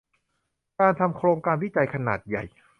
[0.79, 2.43] การทำโครงการวิจัยขนาดใหญ่